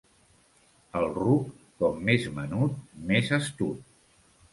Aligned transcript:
El 1.01 1.03
ruc 1.17 1.51
com 1.83 1.99
més 2.07 2.25
menut 2.39 2.79
més 3.11 3.29
astut. 3.39 3.85